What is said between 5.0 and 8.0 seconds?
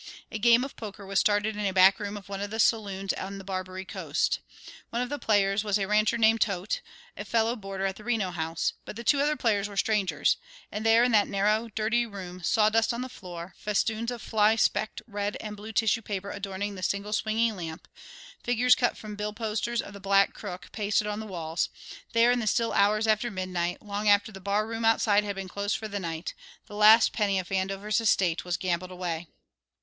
the players was a rancher named Toedt, a fellow boarder at